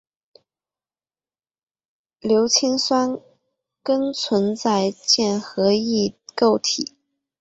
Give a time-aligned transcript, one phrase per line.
[2.21, 3.19] 硫氰酸
[3.83, 6.95] 根存在键合异构体。